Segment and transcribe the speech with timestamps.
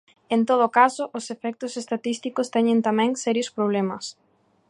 [0.35, 4.05] En todo caso, os efectos estatísticos teñen tamén serios problemas.